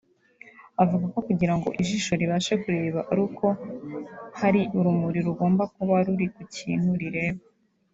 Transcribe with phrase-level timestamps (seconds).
[0.83, 3.45] Avuga ko kugira ngo ijisho ribashe kureba ari uko
[4.39, 7.41] hari urumuri rugomba kuba ruri kukintu rireba